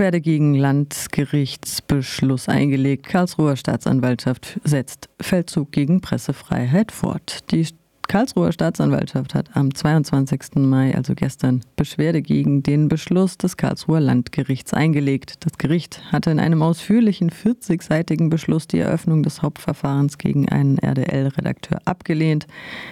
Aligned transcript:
Beschwerde 0.00 0.22
gegen 0.22 0.54
Landgerichtsbeschluss 0.54 2.48
eingelegt. 2.48 3.06
Karlsruher 3.06 3.54
Staatsanwaltschaft 3.54 4.58
setzt 4.64 5.10
Feldzug 5.20 5.72
gegen 5.72 6.00
Pressefreiheit 6.00 6.90
fort. 6.90 7.40
Die 7.50 7.66
Karlsruher 8.10 8.50
Staatsanwaltschaft 8.50 9.36
hat 9.36 9.54
am 9.54 9.72
22. 9.72 10.56
Mai, 10.56 10.96
also 10.96 11.14
gestern, 11.14 11.60
Beschwerde 11.76 12.22
gegen 12.22 12.64
den 12.64 12.88
Beschluss 12.88 13.38
des 13.38 13.56
Karlsruher 13.56 14.00
Landgerichts 14.00 14.74
eingelegt. 14.74 15.46
Das 15.46 15.58
Gericht 15.58 16.02
hatte 16.10 16.32
in 16.32 16.40
einem 16.40 16.60
ausführlichen 16.60 17.30
40-seitigen 17.30 18.28
Beschluss 18.28 18.66
die 18.66 18.80
Eröffnung 18.80 19.22
des 19.22 19.42
Hauptverfahrens 19.42 20.18
gegen 20.18 20.48
einen 20.48 20.78
RDL-Redakteur 20.78 21.82
abgelehnt, 21.84 22.48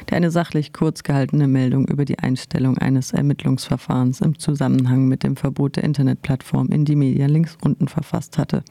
der 0.09 0.19
eine 0.19 0.31
sachlich 0.31 0.73
kurz 0.73 1.03
gehaltene 1.03 1.49
Meldung 1.49 1.89
über 1.89 2.05
die 2.05 2.21
Einstellung 2.21 2.79
eines 2.79 3.13
Ermittlungsverfahrens 3.13 4.21
im 4.21 4.39
Zusammenhang 4.39 5.09
mit 5.09 5.25
dem 5.25 5.35
Verbot 5.35 5.75
der 5.75 5.83
Internetplattform 5.83 6.69
in 6.69 6.85
die 6.85 6.95
Media 6.95 7.27
links 7.27 7.59
unten 7.61 7.89
verfasst 7.89 8.39
hatte. 8.39 8.63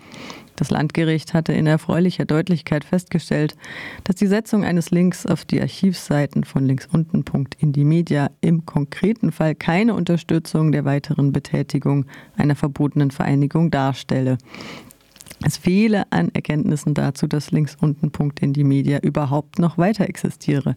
Das 0.58 0.72
Landgericht 0.72 1.36
hatte 1.36 1.54
in 1.54 1.68
erfreulicher 1.68 2.26
Deutlichkeit 2.26 2.84
festgestellt, 2.84 3.56
dass 4.04 4.16
die 4.16 4.26
Setzung 4.26 4.66
eines 4.66 4.90
Links 4.90 5.28
auf 5.28 5.46
die 5.46 5.62
Archivseiten 5.62 6.44
von 6.44 6.66
links 6.66 6.90
unten 6.92 7.24
in 7.60 7.74
die 7.74 7.84
Media 7.84 8.32
im 8.42 8.66
konkreten 8.66 9.32
Fall 9.32 9.54
keine 9.54 9.94
Unterstützung 9.94 10.72
der 10.72 10.84
weiteren 10.84 11.32
Betätigung 11.32 12.08
einer 12.36 12.56
verbotenen 12.56 13.12
Vereinigung 13.12 13.70
darstelle. 13.70 14.40
Es 15.46 15.58
fehle 15.58 16.06
an 16.10 16.30
Erkenntnissen 16.34 16.96
dazu, 16.96 17.28
dass 17.28 17.52
links 17.52 17.78
unten 17.80 18.12
in 18.42 18.54
die 18.54 18.64
Media 18.64 18.98
überhaupt 18.98 19.60
noch 19.60 19.78
weiter 19.78 20.10
existiere. 20.10 20.76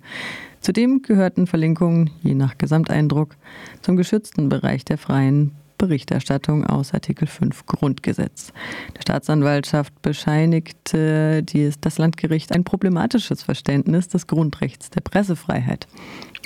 Zudem 0.60 1.00
gehörten 1.00 1.46
Verlinkungen, 1.46 2.10
je 2.22 2.34
nach 2.34 2.58
Gesamteindruck, 2.58 3.34
zum 3.80 3.96
geschützten 3.96 4.50
Bereich 4.50 4.84
der 4.84 4.98
freien 4.98 5.52
Berichterstattung 5.80 6.66
aus 6.66 6.92
Artikel 6.92 7.26
5 7.26 7.64
Grundgesetz. 7.64 8.52
Der 8.94 9.00
Staatsanwaltschaft 9.00 10.02
bescheinigte 10.02 11.42
dies, 11.42 11.80
das 11.80 11.96
Landgericht 11.96 12.54
ein 12.54 12.64
problematisches 12.64 13.42
Verständnis 13.42 14.06
des 14.08 14.26
Grundrechts 14.26 14.90
der 14.90 15.00
Pressefreiheit. 15.00 15.88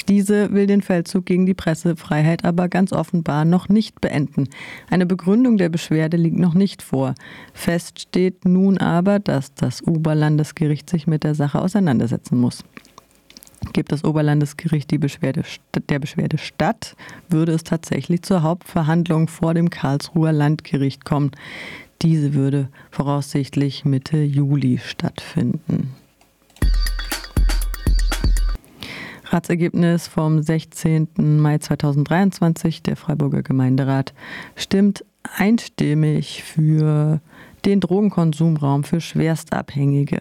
Diese 0.09 0.53
will 0.53 0.69
den 0.69 0.83
Feldzug 0.83 1.27
gegen 1.27 1.47
die 1.47 1.55
Pressefreiheit 1.55 2.45
aber 2.45 2.69
ganz 2.69 2.93
offenbar 2.93 3.45
noch 3.45 3.69
nicht 3.69 4.01
beenden. 4.01 4.49
Eine 4.89 5.05
Begründung 5.05 5.57
der 5.57 5.69
Beschwerde 5.69 6.17
liegt 6.17 6.39
noch 6.39 6.55
nicht 6.55 6.81
vor. 6.81 7.17
Fest 7.53 7.99
steht 7.99 8.45
nun 8.45 8.79
aber, 8.79 9.19
dass 9.19 9.53
das 9.55 9.83
Oberlandesgericht 9.83 10.89
sich 10.89 11.09
mit 11.09 11.25
der 11.25 11.35
Sache 11.35 11.61
auseinandersetzen 11.61 12.39
muss. 12.39 12.63
Gibt 13.73 13.93
das 13.93 14.05
Oberlandesgericht 14.05 14.91
die 14.91 14.99
Beschwerde 14.99 15.43
der 15.89 15.99
Beschwerde 15.99 16.39
statt, 16.39 16.95
würde 17.29 17.53
es 17.53 17.65
tatsächlich 17.65 18.23
zur 18.23 18.43
Hauptverhandlung 18.43 19.29
vor 19.29 19.55
dem 19.55 19.71
Karlsruher 19.71 20.33
Landgericht 20.33 21.05
kommen. 21.05 21.33
Diese 22.03 22.35
würde 22.35 22.69
voraussichtlich 22.91 23.85
Mitte 23.85 24.23
Juli 24.23 24.79
stattfinden. 24.79 25.95
Ratsergebnis 29.25 30.07
vom 30.07 30.43
16. 30.43 31.09
Mai 31.17 31.59
2023. 31.59 32.83
Der 32.83 32.97
Freiburger 32.97 33.43
Gemeinderat 33.43 34.15
stimmt 34.55 35.05
einstimmig 35.37 36.43
für 36.45 37.21
den 37.65 37.81
Drogenkonsumraum 37.81 38.85
für 38.85 39.01
Schwerstabhängige. 39.01 40.21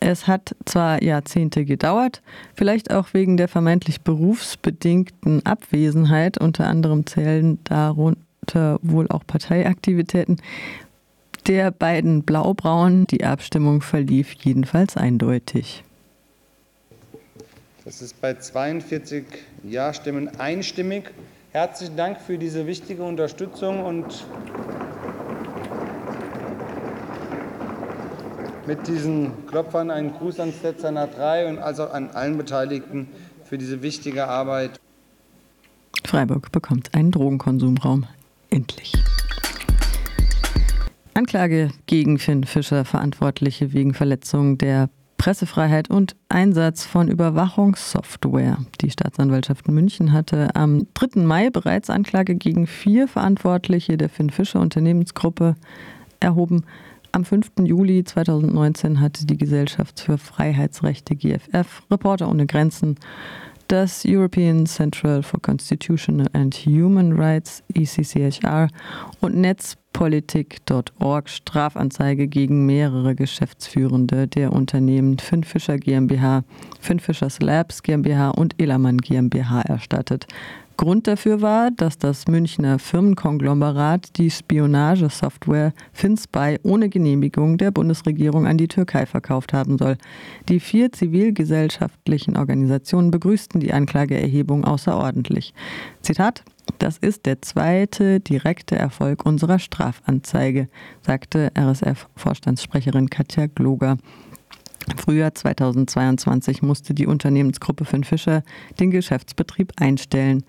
Es 0.00 0.26
hat 0.26 0.54
zwar 0.64 1.02
Jahrzehnte 1.02 1.64
gedauert, 1.64 2.22
vielleicht 2.54 2.92
auch 2.92 3.14
wegen 3.14 3.36
der 3.36 3.48
vermeintlich 3.48 4.00
berufsbedingten 4.02 5.44
Abwesenheit, 5.44 6.38
unter 6.38 6.66
anderem 6.66 7.06
zählen 7.06 7.58
darunter 7.64 8.78
wohl 8.82 9.08
auch 9.08 9.26
Parteiaktivitäten, 9.26 10.40
der 11.46 11.70
beiden 11.70 12.22
Blaubrauen. 12.22 13.06
Die 13.06 13.24
Abstimmung 13.24 13.80
verlief 13.82 14.32
jedenfalls 14.34 14.96
eindeutig. 14.96 15.82
Das 17.84 18.02
ist 18.02 18.20
bei 18.20 18.34
42 18.34 19.24
Ja-Stimmen 19.64 20.38
einstimmig. 20.38 21.10
Herzlichen 21.52 21.96
Dank 21.96 22.20
für 22.20 22.36
diese 22.36 22.66
wichtige 22.66 23.02
Unterstützung 23.02 23.82
und 23.82 24.26
mit 28.68 28.86
diesen 28.86 29.46
Klopfern 29.46 29.90
einen 29.90 30.12
Gruß 30.12 30.40
ans 30.40 30.60
Tetzaner 30.60 31.06
3 31.06 31.48
und 31.48 31.58
also 31.58 31.88
an 31.88 32.10
allen 32.10 32.36
Beteiligten 32.36 33.08
für 33.44 33.56
diese 33.56 33.80
wichtige 33.80 34.28
Arbeit. 34.28 34.78
Freiburg 36.04 36.52
bekommt 36.52 36.94
einen 36.94 37.10
Drogenkonsumraum. 37.10 38.04
Endlich. 38.50 38.92
Anklage 41.14 41.70
gegen 41.86 42.18
Finn 42.18 42.44
Fischer, 42.44 42.84
Verantwortliche 42.84 43.72
wegen 43.72 43.94
Verletzung 43.94 44.58
der 44.58 44.90
Pressefreiheit 45.16 45.88
und 45.88 46.14
Einsatz 46.28 46.84
von 46.84 47.08
Überwachungssoftware. 47.08 48.58
Die 48.82 48.90
Staatsanwaltschaft 48.90 49.66
München 49.68 50.12
hatte 50.12 50.54
am 50.54 50.86
3. 50.92 51.22
Mai 51.22 51.48
bereits 51.48 51.88
Anklage 51.88 52.34
gegen 52.34 52.66
vier 52.66 53.08
Verantwortliche 53.08 53.96
der 53.96 54.10
Finn 54.10 54.28
Fischer 54.28 54.60
Unternehmensgruppe 54.60 55.56
erhoben. 56.20 56.64
Am 57.12 57.24
5. 57.24 57.52
Juli 57.64 58.04
2019 58.04 59.00
hatte 59.00 59.26
die 59.26 59.38
Gesellschaft 59.38 60.00
für 60.00 60.18
Freiheitsrechte 60.18 61.16
GFF, 61.16 61.82
Reporter 61.90 62.28
ohne 62.28 62.46
Grenzen, 62.46 62.96
das 63.68 64.04
European 64.06 64.66
Central 64.66 65.22
for 65.22 65.40
Constitutional 65.40 66.26
and 66.32 66.54
Human 66.54 67.12
Rights 67.12 67.62
ECCHR 67.74 68.68
und 69.20 69.36
Netzpolitik.org 69.36 71.28
Strafanzeige 71.28 72.28
gegen 72.28 72.64
mehrere 72.64 73.14
Geschäftsführende 73.14 74.26
der 74.26 74.52
Unternehmen 74.52 75.18
Finn 75.18 75.44
Fischer 75.44 75.76
GmbH, 75.76 76.44
Finn 76.80 77.00
Fischers 77.00 77.40
Labs 77.40 77.82
GmbH 77.82 78.30
und 78.30 78.54
Elermann 78.58 78.98
GmbH 78.98 79.62
erstattet. 79.62 80.26
Grund 80.78 81.08
dafür 81.08 81.42
war, 81.42 81.72
dass 81.72 81.98
das 81.98 82.28
Münchner 82.28 82.78
Firmenkonglomerat 82.78 84.16
die 84.16 84.30
Spionagesoftware 84.30 85.72
FinSpy 85.92 86.60
ohne 86.62 86.88
Genehmigung 86.88 87.58
der 87.58 87.72
Bundesregierung 87.72 88.46
an 88.46 88.58
die 88.58 88.68
Türkei 88.68 89.04
verkauft 89.04 89.52
haben 89.52 89.76
soll. 89.76 89.96
Die 90.48 90.60
vier 90.60 90.92
zivilgesellschaftlichen 90.92 92.36
Organisationen 92.36 93.10
begrüßten 93.10 93.60
die 93.60 93.72
Anklageerhebung 93.72 94.64
außerordentlich. 94.64 95.52
Zitat 96.00 96.44
das 96.78 96.98
ist 96.98 97.26
der 97.26 97.42
zweite 97.42 98.20
direkte 98.20 98.76
Erfolg 98.76 99.26
unserer 99.26 99.58
Strafanzeige, 99.58 100.68
sagte 101.00 101.50
RSF-Vorstandssprecherin 101.58 103.10
Katja 103.10 103.46
Gloger. 103.46 103.96
Frühjahr 104.96 105.34
2022 105.34 106.62
musste 106.62 106.94
die 106.94 107.06
Unternehmensgruppe 107.06 107.84
von 107.84 108.04
Fischer 108.04 108.42
den 108.78 108.90
Geschäftsbetrieb 108.90 109.72
einstellen. 109.76 110.44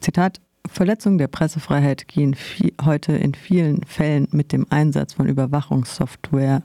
Zitat 0.00 0.40
Verletzungen 0.68 1.18
der 1.18 1.28
Pressefreiheit 1.28 2.06
gehen 2.06 2.36
heute 2.84 3.12
in 3.12 3.34
vielen 3.34 3.82
Fällen 3.84 4.28
mit 4.30 4.52
dem 4.52 4.66
Einsatz 4.70 5.14
von 5.14 5.26
Überwachungssoftware 5.26 6.62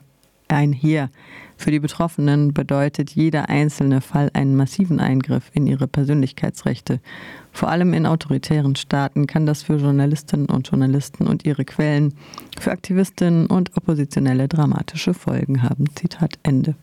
einher. 0.48 1.10
Für 1.56 1.70
die 1.70 1.80
Betroffenen 1.80 2.52
bedeutet 2.52 3.10
jeder 3.12 3.48
einzelne 3.48 4.00
Fall 4.00 4.30
einen 4.34 4.56
massiven 4.56 5.00
Eingriff 5.00 5.50
in 5.54 5.66
ihre 5.66 5.88
Persönlichkeitsrechte. 5.88 7.00
Vor 7.52 7.70
allem 7.70 7.94
in 7.94 8.06
autoritären 8.06 8.76
Staaten 8.76 9.26
kann 9.26 9.46
das 9.46 9.62
für 9.62 9.76
Journalistinnen 9.76 10.46
und 10.46 10.68
Journalisten 10.68 11.26
und 11.26 11.46
ihre 11.46 11.64
Quellen, 11.64 12.14
für 12.60 12.72
Aktivistinnen 12.72 13.46
und 13.46 13.76
Oppositionelle 13.76 14.48
dramatische 14.48 15.14
Folgen 15.14 15.62
haben. 15.62 15.86
Zitat 15.94 16.38
Ende. 16.42 16.74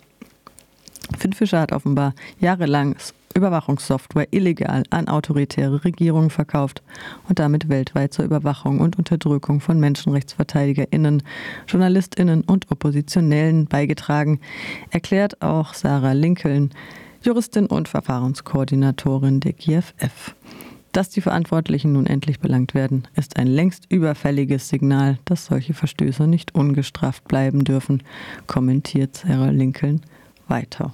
Finn 1.18 1.34
Fischer 1.34 1.62
hat 1.62 1.72
offenbar 1.72 2.14
jahrelang 2.40 2.96
Überwachungssoftware 3.35 4.28
illegal 4.32 4.84
an 4.90 5.08
autoritäre 5.08 5.84
Regierungen 5.84 6.29
verkauft 6.29 6.84
und 7.28 7.40
damit 7.40 7.70
weltweit 7.70 8.14
zur 8.14 8.26
Überwachung 8.26 8.79
und 8.79 8.97
Unterdrückung 8.97 9.59
von 9.59 9.79
Menschenrechtsverteidigerinnen, 9.79 11.23
Journalistinnen 11.67 12.41
und 12.41 12.72
Oppositionellen 12.72 13.66
beigetragen, 13.66 14.40
erklärt 14.91 15.41
auch 15.41 15.73
Sarah 15.73 16.14
Lincoln, 16.14 16.72
Juristin 17.23 17.66
und 17.66 17.87
Verfahrenskoordinatorin 17.87 19.40
der 19.40 19.53
GFF. 19.53 20.35
Dass 20.91 21.09
die 21.09 21.22
Verantwortlichen 21.22 21.93
nun 21.93 22.05
endlich 22.05 22.40
belangt 22.40 22.76
werden, 22.76 23.08
ist 23.16 23.37
ein 23.37 23.47
längst 23.47 23.87
überfälliges 23.90 24.70
Signal, 24.70 25.17
dass 25.26 25.47
solche 25.47 25.73
Verstöße 25.73 26.28
nicht 26.28 26.53
ungestraft 26.53 27.28
bleiben 27.28 27.64
dürfen, 27.64 28.03
kommentiert 28.46 29.16
Sarah 29.16 29.49
Lincoln 29.49 30.02
weiter. 30.47 30.93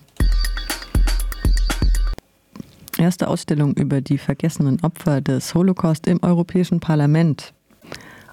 Erste 2.99 3.29
Ausstellung 3.29 3.75
über 3.75 4.01
die 4.01 4.17
vergessenen 4.17 4.83
Opfer 4.83 5.21
des 5.21 5.55
Holocaust 5.55 6.05
im 6.05 6.21
Europäischen 6.21 6.81
Parlament. 6.81 7.53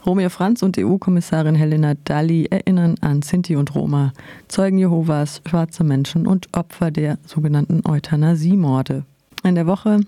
Romeo 0.05 0.29
Franz 0.29 0.61
und 0.65 0.77
EU-Kommissarin 0.77 1.55
Helena 1.55 1.95
Dalli 2.03 2.47
erinnern 2.51 2.97
an 3.01 3.23
Sinti 3.23 3.55
und 3.55 3.77
Roma, 3.77 4.13
Zeugen 4.49 4.79
Jehovas, 4.79 5.41
schwarze 5.47 5.85
Menschen 5.85 6.27
und 6.27 6.49
Opfer 6.53 6.91
der 6.91 7.19
sogenannten 7.25 7.87
Euthanasiemorde. 7.87 9.05
In 9.45 9.55
der 9.55 9.69
Woche 9.69 10.01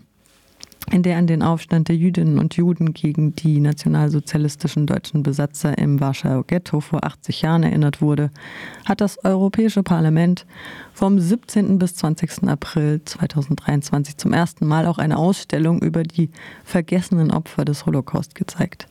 in 0.91 1.03
der 1.03 1.19
an 1.19 1.27
den 1.27 1.43
Aufstand 1.43 1.89
der 1.89 1.97
Jüdinnen 1.97 2.39
und 2.39 2.57
Juden 2.57 2.95
gegen 2.95 3.35
die 3.35 3.61
nationalsozialistischen 3.61 4.87
deutschen 4.87 5.23
Besatzer 5.23 5.77
im 5.77 6.01
Warschauer 6.01 6.45
Ghetto 6.47 6.81
vor 6.81 7.05
80 7.05 7.43
Jahren 7.43 7.63
erinnert 7.63 8.01
wurde, 8.01 8.31
hat 8.85 9.01
das 9.01 9.23
Europäische 9.25 9.83
Parlament 9.83 10.47
vom 10.93 11.19
17. 11.19 11.79
bis 11.79 11.95
20. 11.97 12.49
April 12.49 13.03
2023 13.05 14.17
zum 14.17 14.33
ersten 14.33 14.67
Mal 14.67 14.87
auch 14.87 14.99
eine 14.99 15.19
Ausstellung 15.19 15.83
über 15.83 16.03
die 16.03 16.31
vergessenen 16.65 17.31
Opfer 17.31 17.65
des 17.65 17.85
Holocaust 17.85 18.35
gezeigt. 18.35 18.87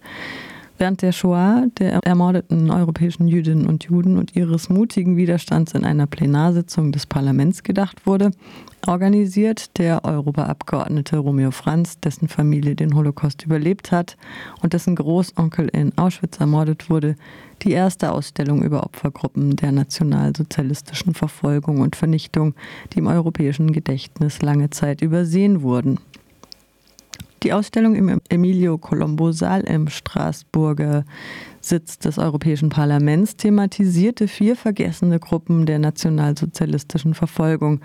Während 0.80 1.02
der 1.02 1.12
Shoah 1.12 1.66
der 1.80 1.94
ermordeten 2.04 2.70
europäischen 2.70 3.28
Jüdinnen 3.28 3.66
und 3.66 3.86
Juden 3.86 4.20
und 4.20 4.36
ihres 4.36 4.70
mutigen 4.70 5.18
Widerstands 5.18 5.74
in 5.74 5.84
einer 5.84 6.06
Plenarsitzung 6.06 6.92
des 6.92 7.08
Parlaments 7.08 7.64
gedacht 7.64 8.06
wurde, 8.06 8.30
organisiert 8.86 9.80
der 9.80 10.06
Europaabgeordnete 10.06 11.18
Romeo 11.18 11.50
Franz, 11.50 12.00
dessen 12.00 12.28
Familie 12.28 12.76
den 12.76 12.94
Holocaust 12.94 13.44
überlebt 13.44 13.92
hat 13.92 14.18
und 14.62 14.74
dessen 14.74 14.96
Großonkel 14.96 15.68
in 15.70 15.98
Auschwitz 15.98 16.40
ermordet 16.40 16.92
wurde, 16.92 17.16
die 17.64 17.72
erste 17.72 18.12
Ausstellung 18.12 18.62
über 18.62 18.84
Opfergruppen 18.84 19.56
der 19.56 19.72
nationalsozialistischen 19.72 21.16
Verfolgung 21.16 21.82
und 21.82 21.96
Vernichtung, 21.96 22.54
die 22.94 23.00
im 23.00 23.08
europäischen 23.08 23.72
Gedächtnis 23.72 24.44
lange 24.44 24.70
Zeit 24.70 25.02
übersehen 25.02 25.64
wurden. 25.64 25.98
Die 27.48 27.54
Ausstellung 27.54 27.96
im 27.96 28.20
Emilio 28.28 28.78
Colombo 28.78 29.32
Saal 29.32 29.62
im 29.62 29.88
Straßburger 29.88 31.06
Sitz 31.62 31.98
des 31.98 32.18
Europäischen 32.18 32.68
Parlaments 32.68 33.38
thematisierte 33.38 34.28
vier 34.28 34.58
vergessene 34.58 35.18
Gruppen 35.18 35.66
der 35.66 35.80
nationalsozialistischen 35.80 37.14
Verfolgung. 37.14 37.80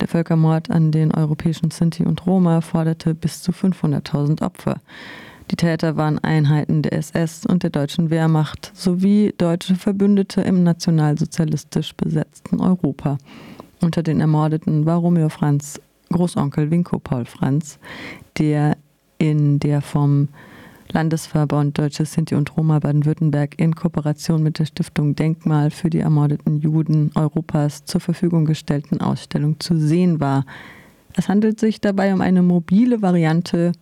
Der 0.00 0.08
Völkermord 0.08 0.72
an 0.72 0.90
den 0.90 1.14
europäischen 1.14 1.70
Sinti 1.70 2.04
und 2.04 2.26
Roma 2.26 2.60
forderte 2.60 3.14
bis 3.14 3.40
zu 3.40 3.52
500.000 3.52 4.42
Opfer. 4.42 4.80
Die 5.52 5.56
Täter 5.56 5.96
waren 5.96 6.18
Einheiten 6.18 6.82
der 6.82 6.94
SS 6.94 7.46
und 7.46 7.62
der 7.62 7.70
deutschen 7.70 8.10
Wehrmacht 8.10 8.72
sowie 8.74 9.32
deutsche 9.38 9.76
Verbündete 9.76 10.40
im 10.40 10.64
nationalsozialistisch 10.64 11.94
besetzten 11.94 12.60
Europa. 12.60 13.18
Unter 13.80 14.02
den 14.02 14.20
Ermordeten 14.20 14.86
war 14.86 14.96
Romeo 14.96 15.28
Franz 15.28 15.80
Großonkel 16.10 16.70
Winko 16.70 16.98
Paul 16.98 17.26
Franz, 17.26 17.78
der 18.38 18.76
in 19.18 19.58
der 19.58 19.82
vom 19.82 20.28
Landesverband 20.90 21.78
Deutsche 21.78 22.06
Sinti 22.06 22.34
und 22.34 22.56
Roma 22.56 22.78
Baden-Württemberg 22.78 23.58
in 23.60 23.74
Kooperation 23.74 24.42
mit 24.42 24.58
der 24.58 24.64
Stiftung 24.64 25.14
Denkmal 25.14 25.70
für 25.70 25.90
die 25.90 26.00
ermordeten 26.00 26.56
Juden 26.56 27.10
Europas 27.14 27.84
zur 27.84 28.00
Verfügung 28.00 28.46
gestellten 28.46 29.00
Ausstellung 29.00 29.60
zu 29.60 29.76
sehen 29.76 30.18
war. 30.20 30.46
Es 31.14 31.28
handelt 31.28 31.60
sich 31.60 31.80
dabei 31.80 32.14
um 32.14 32.20
eine 32.20 32.42
mobile 32.42 33.02
Variante 33.02 33.72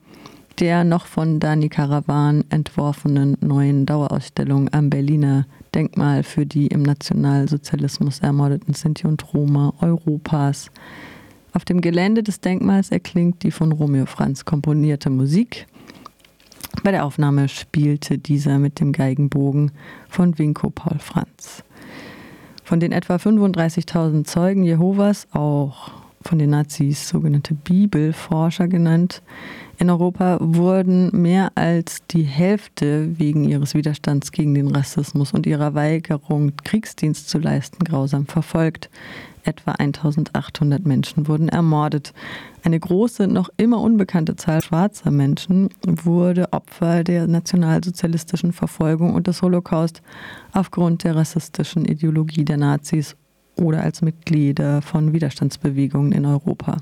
der 0.61 0.85
noch 0.85 1.07
von 1.07 1.39
Dani 1.39 1.69
Caravan 1.69 2.45
entworfenen 2.49 3.37
neuen 3.41 3.87
Dauerausstellung 3.87 4.73
am 4.73 4.91
Berliner 4.91 5.47
Denkmal 5.75 6.23
für 6.23 6.47
die 6.47 6.69
im 6.69 6.83
Nationalsozialismus 6.83 8.21
ermordeten 8.21 8.73
Sinti 8.73 9.07
und 9.07 9.35
Roma 9.35 9.75
Europas. 9.81 10.71
Auf 11.57 11.65
dem 11.65 11.81
Gelände 11.81 12.23
des 12.23 12.41
Denkmals 12.41 12.91
erklingt 12.91 13.43
die 13.43 13.51
von 13.51 13.73
Romeo 13.73 14.05
Franz 14.05 14.45
komponierte 14.45 15.09
Musik. 15.09 15.67
Bei 16.85 16.91
der 16.91 17.07
Aufnahme 17.07 17.49
spielte 17.49 18.19
dieser 18.19 18.59
mit 18.59 18.79
dem 18.79 18.93
Geigenbogen 18.93 19.71
von 20.07 20.39
Winko 20.39 20.69
Paul 20.69 20.99
Franz. 20.99 21.65
Von 22.63 22.79
den 22.79 22.93
etwa 22.93 23.17
35.000 23.17 24.25
Zeugen 24.25 24.65
Jehovas, 24.65 25.29
auch 25.33 25.93
von 26.21 26.39
den 26.39 26.51
Nazis 26.51 27.09
sogenannte 27.09 27.55
Bibelforscher 27.55 28.69
genannt, 28.69 29.23
in 29.79 29.89
Europa 29.89 30.37
wurden 30.43 31.11
mehr 31.23 31.53
als 31.55 32.03
die 32.11 32.25
Hälfte 32.25 33.19
wegen 33.19 33.45
ihres 33.45 33.73
Widerstands 33.73 34.31
gegen 34.31 34.55
den 34.55 34.69
Rassismus 34.69 35.33
und 35.33 35.47
ihrer 35.47 35.73
Weigerung, 35.73 36.53
Kriegsdienst 36.65 37.31
zu 37.31 37.39
leisten, 37.39 37.83
grausam 37.83 38.27
verfolgt. 38.27 38.91
Etwa 39.47 39.73
1800 39.73 40.85
Menschen 40.85 41.29
wurden 41.29 41.49
ermordet. 41.49 42.13
Eine 42.65 42.81
große, 42.81 43.29
noch 43.29 43.49
immer 43.57 43.81
unbekannte 43.81 44.35
Zahl 44.35 44.61
schwarzer 44.61 45.13
Menschen 45.13 45.69
wurde 45.87 46.53
Opfer 46.53 47.05
der 47.05 47.29
nationalsozialistischen 47.29 48.53
Verfolgung 48.53 49.15
und 49.15 49.29
des 49.29 49.43
Holocaust 49.43 50.03
aufgrund 50.53 51.05
der 51.05 51.15
rassistischen 51.15 51.85
Ideologie 51.85 52.45
der 52.45 52.57
Nazis 52.57 53.15
oder 53.55 53.83
als 53.83 54.03
Mitglieder 54.03 54.83
von 54.83 55.13
Widerstandsbewegungen 55.13 56.11
in 56.11 56.27
Europa. 56.27 56.79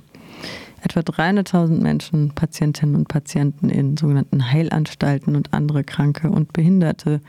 Etwa 0.83 1.01
300.000 1.01 1.83
Menschen, 1.83 2.31
Patientinnen 2.31 2.97
und 2.97 3.09
Patienten 3.09 3.69
in 3.69 3.99
sogenannten 3.99 4.51
Heilanstalten 4.51 5.37
und 5.37 5.53
andere 5.53 5.85
Kranke 5.85 6.31
und 6.31 6.55
Behinderte, 6.55 7.21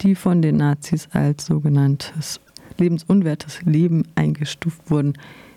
die 0.00 0.14
von 0.14 0.40
den 0.40 0.56
Nazis 0.56 1.08
als 1.12 1.44
sogenanntes 1.44 2.40
lebensunwertes 2.78 3.62
Leben 3.62 4.04
eingestuft 4.14 4.90
wurden, 4.90 5.14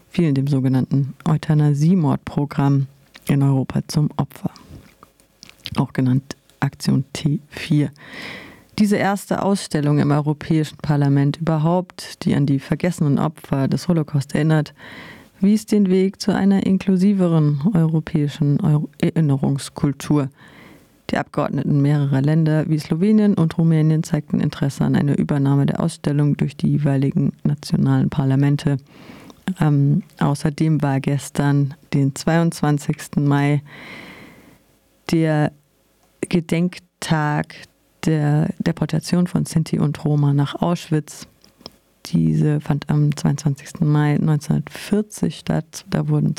fielen 0.10 0.36
dem 0.36 0.48
sogenannten 0.48 1.14
Euthanasiemordprogramm 1.28 2.88
in 3.28 3.44
Europa 3.44 3.82
zum 3.88 4.10
Opfer. 4.18 4.52
Auch 5.76 5.94
genannt 5.94 6.36
Aktion 6.60 7.04
T4. 7.16 7.90
Diese 8.80 8.98
erste 8.98 9.42
Ausstellung 9.42 10.00
im 10.00 10.12
Europäischen 10.12 10.78
Parlament 10.78 11.38
überhaupt, 11.38 12.26
die 12.26 12.36
an 12.36 12.46
die 12.46 12.60
vergessenen 12.60 13.20
Opfer 13.20 13.68
des 13.68 13.88
Holocaust 13.88 14.36
erinnert, 14.36 14.74
wies 15.40 15.66
den 15.66 15.90
Weg 15.90 16.20
zu 16.20 16.34
einer 16.34 16.66
inklusiveren 16.66 17.62
europäischen 17.74 18.58
Erinnerungskultur. 19.00 20.30
Die 21.12 21.18
Abgeordneten 21.18 21.82
mehrerer 21.82 22.22
Länder 22.22 22.68
wie 22.68 22.80
Slowenien 22.80 23.36
und 23.36 23.58
Rumänien 23.58 24.04
zeigten 24.04 24.40
Interesse 24.40 24.84
an 24.84 24.96
einer 24.96 25.18
Übernahme 25.18 25.68
der 25.68 25.80
Ausstellung 25.80 26.36
durch 26.36 26.58
die 26.58 26.70
jeweiligen 26.70 27.34
nationalen 27.44 28.10
Parlamente. 28.10 28.78
Ähm, 29.60 30.02
außerdem 30.20 30.82
war 30.82 31.00
gestern, 31.00 31.76
den 31.94 32.16
22. 32.16 33.18
Mai, 33.18 33.62
der 35.12 35.52
Gedenktag 36.22 37.56
der 38.06 38.50
Deportation 38.60 39.28
von 39.28 39.46
Sinti 39.46 39.80
und 39.80 40.04
Roma 40.04 40.34
nach 40.34 40.56
Auschwitz. 40.56 41.28
Diese 42.08 42.60
fand 42.62 42.90
am 42.90 43.16
22. 43.16 43.82
Mai 43.82 44.14
1940 44.16 45.38
statt. 45.38 45.86
Da 45.90 46.08
wurden 46.08 46.36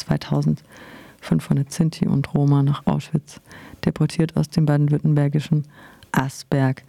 2500 1.26 1.72
Sinti 1.72 2.06
und 2.06 2.32
Roma 2.34 2.62
nach 2.62 2.86
Auschwitz 2.86 3.40
deportiert 3.84 4.36
aus 4.36 4.48
dem 4.48 4.66
baden-württembergischen 4.66 5.64
Asberg. 6.12 6.82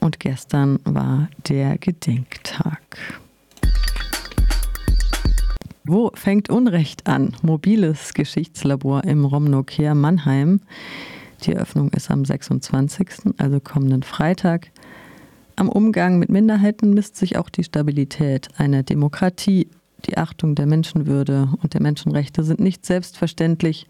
Und 0.00 0.20
gestern 0.20 0.78
war 0.84 1.28
der 1.48 1.78
Gedenktag. 1.78 2.80
Wo 5.84 6.10
fängt 6.14 6.50
Unrecht 6.50 7.06
an? 7.06 7.34
Mobiles 7.42 8.14
Geschichtslabor 8.14 9.04
im 9.04 9.24
Romnoker 9.24 9.94
Mannheim. 9.94 10.60
Die 11.42 11.52
Eröffnung 11.52 11.90
ist 11.90 12.10
am 12.10 12.24
26., 12.24 13.34
also 13.38 13.60
kommenden 13.60 14.02
Freitag. 14.02 14.70
Am 15.56 15.68
Umgang 15.68 16.18
mit 16.18 16.28
Minderheiten 16.28 16.94
misst 16.94 17.16
sich 17.16 17.38
auch 17.38 17.48
die 17.48 17.64
Stabilität 17.64 18.48
einer 18.58 18.82
Demokratie. 18.82 19.68
Die 20.06 20.16
Achtung 20.16 20.54
der 20.54 20.66
Menschenwürde 20.66 21.48
und 21.62 21.74
der 21.74 21.82
Menschenrechte 21.82 22.42
sind 22.42 22.60
nicht 22.60 22.86
selbstverständlich. 22.86 23.86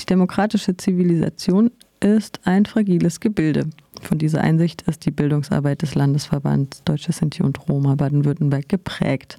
Die 0.00 0.06
demokratische 0.06 0.76
Zivilisation 0.76 1.70
ist 2.00 2.40
ein 2.44 2.66
fragiles 2.66 3.20
Gebilde. 3.20 3.70
Von 4.02 4.18
dieser 4.18 4.42
Einsicht 4.42 4.82
ist 4.82 5.06
die 5.06 5.10
Bildungsarbeit 5.10 5.82
des 5.82 5.94
Landesverbands 5.94 6.82
Deutsche 6.84 7.12
Sinti 7.12 7.42
und 7.42 7.68
Roma 7.68 7.94
Baden-Württemberg 7.94 8.68
geprägt. 8.68 9.38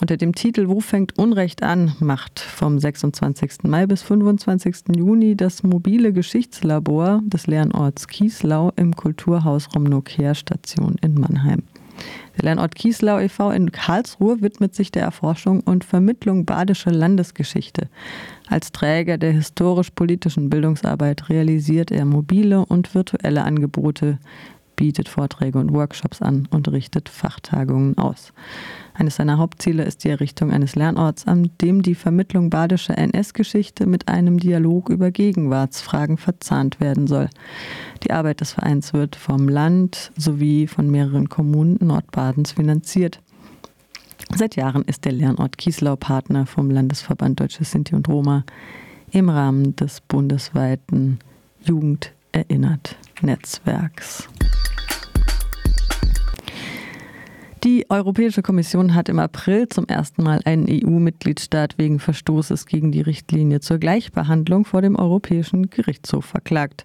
Unter 0.00 0.16
dem 0.16 0.34
Titel 0.34 0.68
Wo 0.68 0.80
fängt 0.80 1.18
Unrecht 1.18 1.62
an? 1.62 1.92
macht 1.98 2.38
vom 2.38 2.78
26. 2.78 3.64
Mai 3.64 3.86
bis 3.86 4.02
25. 4.02 4.96
Juni 4.96 5.36
das 5.36 5.64
mobile 5.64 6.12
Geschichtslabor 6.12 7.20
des 7.24 7.48
Lernorts 7.48 8.06
Kieslau 8.06 8.72
im 8.76 8.94
Kulturhaus 8.94 9.68
Romnoker 9.74 10.36
Station 10.36 10.96
in 11.02 11.14
Mannheim. 11.14 11.62
Der 12.36 12.44
Lernort 12.44 12.74
Kieslau 12.74 13.18
e.V. 13.18 13.50
in 13.50 13.72
Karlsruhe 13.72 14.40
widmet 14.40 14.74
sich 14.74 14.92
der 14.92 15.02
Erforschung 15.02 15.60
und 15.60 15.84
Vermittlung 15.84 16.44
badischer 16.44 16.92
Landesgeschichte. 16.92 17.88
Als 18.48 18.72
Träger 18.72 19.18
der 19.18 19.32
historisch-politischen 19.32 20.48
Bildungsarbeit 20.48 21.28
realisiert 21.28 21.90
er 21.90 22.04
mobile 22.04 22.64
und 22.64 22.94
virtuelle 22.94 23.42
Angebote, 23.42 24.18
bietet 24.78 25.08
Vorträge 25.08 25.58
und 25.58 25.74
Workshops 25.74 26.22
an 26.22 26.46
und 26.52 26.68
richtet 26.68 27.08
Fachtagungen 27.08 27.98
aus. 27.98 28.32
Eines 28.94 29.16
seiner 29.16 29.36
Hauptziele 29.36 29.82
ist 29.82 30.04
die 30.04 30.08
Errichtung 30.08 30.52
eines 30.52 30.76
Lernorts, 30.76 31.26
an 31.26 31.50
dem 31.60 31.82
die 31.82 31.96
Vermittlung 31.96 32.48
badischer 32.48 32.96
NS-Geschichte 32.96 33.86
mit 33.86 34.06
einem 34.06 34.38
Dialog 34.38 34.88
über 34.88 35.10
Gegenwartsfragen 35.10 36.16
verzahnt 36.16 36.80
werden 36.80 37.08
soll. 37.08 37.28
Die 38.04 38.12
Arbeit 38.12 38.40
des 38.40 38.52
Vereins 38.52 38.92
wird 38.92 39.16
vom 39.16 39.48
Land 39.48 40.12
sowie 40.16 40.68
von 40.68 40.88
mehreren 40.88 41.28
Kommunen 41.28 41.78
Nordbadens 41.80 42.52
finanziert. 42.52 43.20
Seit 44.36 44.54
Jahren 44.54 44.84
ist 44.84 45.04
der 45.04 45.12
Lernort 45.12 45.58
Kieslau 45.58 45.96
Partner 45.96 46.46
vom 46.46 46.70
Landesverband 46.70 47.40
Deutsche 47.40 47.64
Sinti 47.64 47.96
und 47.96 48.08
Roma. 48.08 48.44
im 49.10 49.28
Rahmen 49.28 49.74
des 49.74 50.02
bundesweiten 50.02 51.18
Jugend 51.64 52.12
erinnert 52.30 52.96
Netzwerks. 53.22 54.28
Die 57.64 57.86
Europäische 57.90 58.40
Kommission 58.42 58.94
hat 58.94 59.08
im 59.08 59.18
April 59.18 59.68
zum 59.68 59.86
ersten 59.88 60.22
Mal 60.22 60.40
einen 60.44 60.68
EU-Mitgliedstaat 60.70 61.76
wegen 61.76 61.98
Verstoßes 61.98 62.66
gegen 62.66 62.92
die 62.92 63.00
Richtlinie 63.00 63.58
zur 63.58 63.78
Gleichbehandlung 63.78 64.64
vor 64.64 64.80
dem 64.80 64.94
Europäischen 64.94 65.68
Gerichtshof 65.68 66.24
verklagt. 66.24 66.84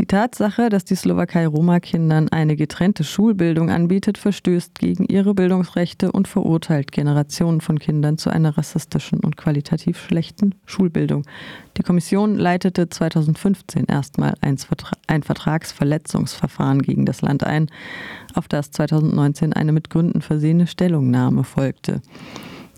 Die 0.00 0.06
Tatsache, 0.06 0.68
dass 0.68 0.84
die 0.84 0.96
Slowakei 0.96 1.46
Roma-Kindern 1.46 2.28
eine 2.28 2.56
getrennte 2.56 3.04
Schulbildung 3.04 3.70
anbietet, 3.70 4.18
verstößt 4.18 4.76
gegen 4.80 5.04
ihre 5.04 5.32
Bildungsrechte 5.34 6.10
und 6.10 6.26
verurteilt 6.26 6.90
Generationen 6.90 7.60
von 7.60 7.78
Kindern 7.78 8.18
zu 8.18 8.30
einer 8.30 8.58
rassistischen 8.58 9.20
und 9.20 9.36
qualitativ 9.36 10.02
schlechten 10.02 10.56
Schulbildung. 10.66 11.24
Die 11.76 11.82
Kommission 11.82 12.34
leitete 12.34 12.88
2015 12.88 13.84
erstmal 13.84 14.34
ein, 14.40 14.58
Vertragsverletzungsverfahren 15.22 16.82
gegen 16.82 17.06
das 17.06 17.22
Land 17.22 17.44
ein, 17.44 17.68
auf 18.34 18.48
das 18.48 18.70
2019 18.70 19.52
eine 19.52 19.72
mit 19.72 19.88
Gründen 20.00 20.22
versehene 20.22 20.66
Stellungnahme 20.66 21.44
folgte. 21.44 22.00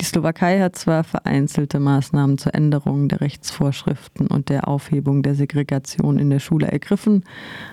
Die 0.01 0.05
Slowakei 0.05 0.59
hat 0.59 0.75
zwar 0.75 1.05
vereinzelte 1.05 1.79
Maßnahmen 1.79 2.37
zur 2.37 2.53
Änderung 2.53 3.09
der 3.09 3.21
Rechtsvorschriften 3.21 4.27
und 4.27 4.49
der 4.49 4.67
Aufhebung 4.67 5.23
der 5.23 5.37
Segregation 5.37 6.19
in 6.19 6.31
der 6.31 6.41
Schule 6.41 6.67
ergriffen, 6.67 7.23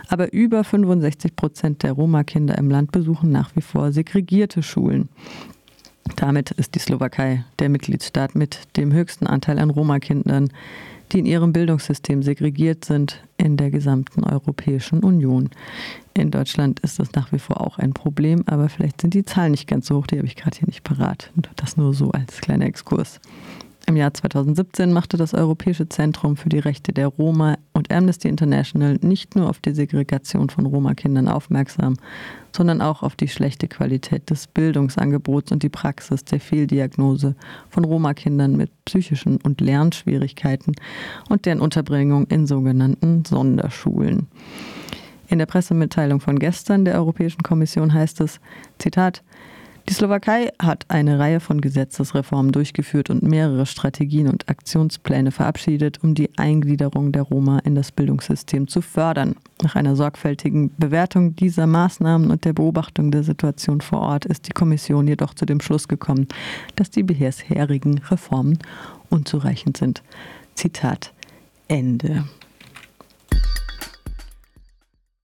aber 0.07 0.31
über 0.33 0.63
65 0.63 1.35
Prozent 1.35 1.81
der 1.81 1.93
Roma-Kinder 1.93 2.59
im 2.59 2.69
Land 2.69 2.91
besuchen 2.91 3.31
nach 3.31 3.55
wie 3.55 3.61
vor 3.61 3.91
segregierte 3.91 4.61
Schulen. 4.61 5.09
Damit 6.15 6.51
ist 6.51 6.75
die 6.75 6.79
Slowakei 6.79 7.43
der 7.59 7.69
Mitgliedstaat 7.69 8.35
mit 8.35 8.59
dem 8.77 8.91
höchsten 8.93 9.27
Anteil 9.27 9.59
an 9.59 9.69
Roma-Kindern 9.69 10.49
die 11.11 11.19
in 11.19 11.25
ihrem 11.25 11.53
Bildungssystem 11.53 12.23
segregiert 12.23 12.85
sind 12.85 13.23
in 13.37 13.57
der 13.57 13.71
gesamten 13.71 14.23
Europäischen 14.23 15.03
Union. 15.03 15.49
In 16.13 16.31
Deutschland 16.31 16.79
ist 16.81 16.99
das 16.99 17.13
nach 17.13 17.31
wie 17.31 17.39
vor 17.39 17.61
auch 17.61 17.77
ein 17.77 17.93
Problem, 17.93 18.43
aber 18.45 18.69
vielleicht 18.69 19.01
sind 19.01 19.13
die 19.13 19.25
Zahlen 19.25 19.51
nicht 19.51 19.67
ganz 19.67 19.87
so 19.87 19.97
hoch, 19.97 20.07
die 20.07 20.17
habe 20.17 20.27
ich 20.27 20.35
gerade 20.35 20.57
hier 20.57 20.67
nicht 20.67 20.83
parat. 20.83 21.31
Das 21.55 21.77
nur 21.77 21.93
so 21.93 22.11
als 22.11 22.41
kleiner 22.41 22.65
Exkurs. 22.65 23.19
Im 23.89 23.97
Jahr 23.97 24.13
2017 24.13 24.93
machte 24.93 25.17
das 25.17 25.33
Europäische 25.33 25.89
Zentrum 25.89 26.37
für 26.37 26.49
die 26.49 26.59
Rechte 26.59 26.93
der 26.93 27.07
Roma 27.07 27.57
und 27.73 27.91
Amnesty 27.91 28.27
International 28.27 28.99
nicht 29.01 29.35
nur 29.35 29.49
auf 29.49 29.57
die 29.57 29.73
Segregation 29.73 30.51
von 30.51 30.67
Roma-Kindern 30.67 31.27
aufmerksam, 31.27 31.95
sondern 32.55 32.83
auch 32.83 33.01
auf 33.01 33.15
die 33.15 33.27
schlechte 33.27 33.67
Qualität 33.67 34.29
des 34.29 34.45
Bildungsangebots 34.45 35.51
und 35.51 35.63
die 35.63 35.69
Praxis 35.69 36.23
der 36.23 36.39
Fehldiagnose 36.39 37.35
von 37.71 37.83
Roma-Kindern 37.83 38.55
mit 38.55 38.69
psychischen 38.85 39.37
und 39.37 39.59
Lernschwierigkeiten 39.59 40.75
und 41.27 41.47
deren 41.47 41.59
Unterbringung 41.59 42.27
in 42.27 42.45
sogenannten 42.45 43.25
Sonderschulen. 43.25 44.27
In 45.29 45.39
der 45.39 45.47
Pressemitteilung 45.47 46.19
von 46.19 46.37
gestern 46.37 46.85
der 46.85 46.93
Europäischen 46.93 47.41
Kommission 47.41 47.91
heißt 47.91 48.21
es, 48.21 48.39
Zitat, 48.77 49.23
die 49.89 49.95
Slowakei 49.95 50.51
hat 50.61 50.85
eine 50.89 51.17
Reihe 51.17 51.39
von 51.39 51.61
Gesetzesreformen 51.61 52.51
durchgeführt 52.51 53.09
und 53.09 53.23
mehrere 53.23 53.65
Strategien 53.65 54.27
und 54.27 54.47
Aktionspläne 54.47 55.31
verabschiedet, 55.31 56.03
um 56.03 56.13
die 56.13 56.29
Eingliederung 56.37 57.11
der 57.11 57.23
Roma 57.23 57.57
in 57.59 57.73
das 57.73 57.91
Bildungssystem 57.91 58.67
zu 58.67 58.83
fördern. 58.83 59.35
Nach 59.63 59.75
einer 59.75 59.95
sorgfältigen 59.95 60.71
Bewertung 60.77 61.35
dieser 61.35 61.65
Maßnahmen 61.65 62.29
und 62.29 62.45
der 62.45 62.53
Beobachtung 62.53 63.09
der 63.09 63.23
Situation 63.23 63.81
vor 63.81 64.01
Ort 64.01 64.25
ist 64.25 64.47
die 64.47 64.53
Kommission 64.53 65.07
jedoch 65.07 65.33
zu 65.33 65.47
dem 65.47 65.59
Schluss 65.59 65.87
gekommen, 65.87 66.27
dass 66.75 66.91
die 66.91 67.03
bisherigen 67.03 67.97
Reformen 67.97 68.59
unzureichend 69.09 69.77
sind. 69.77 70.03
Zitat 70.53 71.13
Ende. 71.67 72.25